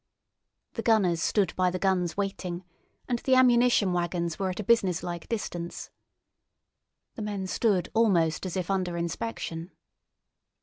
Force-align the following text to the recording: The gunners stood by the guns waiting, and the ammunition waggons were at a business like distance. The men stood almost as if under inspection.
The 0.73 0.81
gunners 0.81 1.21
stood 1.21 1.55
by 1.55 1.69
the 1.69 1.77
guns 1.77 2.17
waiting, 2.17 2.63
and 3.07 3.19
the 3.19 3.35
ammunition 3.35 3.93
waggons 3.93 4.39
were 4.39 4.49
at 4.49 4.59
a 4.59 4.63
business 4.63 5.03
like 5.03 5.29
distance. 5.29 5.91
The 7.13 7.21
men 7.21 7.45
stood 7.45 7.91
almost 7.93 8.47
as 8.47 8.57
if 8.57 8.71
under 8.71 8.97
inspection. 8.97 9.69